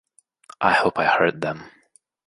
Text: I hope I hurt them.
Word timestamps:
I 0.61 0.73
hope 0.73 0.97
I 0.97 1.05
hurt 1.05 1.41
them. 1.41 1.69